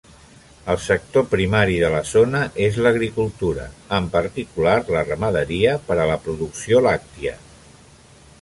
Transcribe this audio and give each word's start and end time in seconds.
El 0.73 0.77
sector 0.85 1.25
primari 1.33 1.75
de 1.81 1.91
la 1.97 1.99
zona 2.13 2.41
és 2.69 2.79
l'agricultura, 2.85 3.67
en 3.99 4.09
particular 4.17 4.75
la 4.97 5.07
ramaderia 5.13 5.77
per 5.91 5.99
a 5.99 6.09
la 6.15 6.21
producció 6.25 6.83
làctia. 6.89 7.37